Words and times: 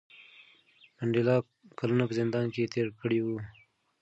منډېلا 0.97 1.35
کلونه 1.79 2.03
په 2.09 2.13
زندان 2.19 2.45
کې 2.53 2.71
تېر 2.73 2.87
کړي 3.01 3.19
وو. 3.25 3.37